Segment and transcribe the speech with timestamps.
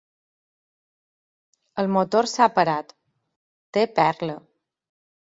[1.83, 2.95] El motor s'ha parat;
[3.79, 4.39] té perla.